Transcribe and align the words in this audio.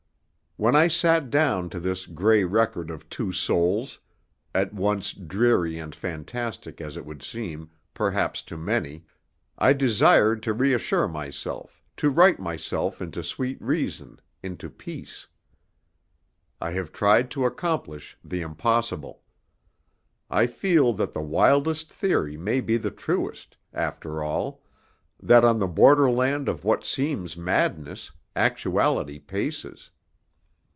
When 0.57 0.75
I 0.75 0.89
sat 0.89 1.31
down 1.31 1.71
to 1.71 1.79
this 1.79 2.05
gray 2.05 2.43
record 2.43 2.91
of 2.91 3.09
two 3.09 3.31
souls 3.31 3.99
at 4.53 4.71
once 4.71 5.11
dreary 5.11 5.79
and 5.79 5.95
fantastic 5.95 6.79
as 6.79 6.95
it 6.97 7.03
would 7.03 7.23
seem, 7.23 7.71
perhaps, 7.95 8.43
to 8.43 8.57
many 8.57 9.03
I 9.57 9.73
desired 9.73 10.43
to 10.43 10.53
reassure 10.53 11.07
myself, 11.07 11.81
to 11.97 12.11
write 12.11 12.37
myself 12.37 13.01
into 13.01 13.23
sweet 13.23 13.59
reason, 13.59 14.19
into 14.43 14.69
peace. 14.69 15.25
I 16.59 16.71
have 16.73 16.91
tried 16.91 17.31
to 17.31 17.45
accomplish 17.45 18.15
the 18.23 18.41
impossible. 18.41 19.23
I 20.29 20.45
feel 20.45 20.93
that 20.93 21.13
the 21.13 21.23
wildest 21.23 21.91
theory 21.91 22.37
may 22.37 22.59
be 22.61 22.77
the 22.77 22.91
truest, 22.91 23.57
after 23.73 24.21
all 24.21 24.61
that 25.23 25.43
on 25.43 25.57
the 25.57 25.67
borderland 25.67 26.47
of 26.47 26.63
what 26.63 26.85
seems 26.85 27.35
madness, 27.35 28.11
actuality 28.35 29.17
paces. 29.17 29.89